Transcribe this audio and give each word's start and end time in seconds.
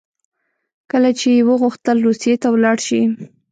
کله 0.91 1.09
چې 1.19 1.27
یې 1.35 1.43
وغوښتل 1.49 1.97
روسیې 2.07 2.35
ته 2.41 2.47
ولاړ 2.51 2.77
شي. 2.87 3.01